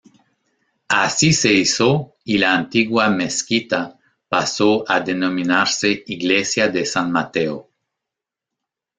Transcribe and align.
Así 0.87 1.31
se 1.31 1.53
hizo 1.53 2.15
y 2.23 2.39
la 2.39 2.55
antigua 2.55 3.11
mezquita, 3.11 3.99
pasó 4.27 4.83
a 4.87 4.99
denominarse 4.99 6.03
iglesia 6.07 6.69
de 6.69 6.87
San 6.87 7.11
Mateo. 7.11 7.69